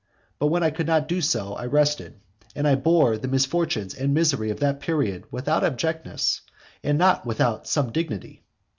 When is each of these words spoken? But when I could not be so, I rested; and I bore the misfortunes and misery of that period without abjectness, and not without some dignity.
But 0.39 0.47
when 0.47 0.63
I 0.63 0.71
could 0.71 0.87
not 0.87 1.07
be 1.07 1.21
so, 1.21 1.53
I 1.53 1.67
rested; 1.67 2.19
and 2.55 2.67
I 2.67 2.73
bore 2.73 3.19
the 3.19 3.27
misfortunes 3.27 3.93
and 3.93 4.15
misery 4.15 4.49
of 4.49 4.59
that 4.59 4.79
period 4.79 5.25
without 5.29 5.63
abjectness, 5.63 6.41
and 6.83 6.97
not 6.97 7.23
without 7.23 7.67
some 7.67 7.91
dignity. 7.91 8.41